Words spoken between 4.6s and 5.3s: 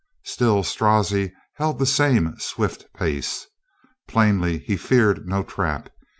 he feared